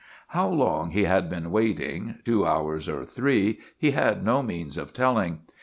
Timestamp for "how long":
0.29-0.89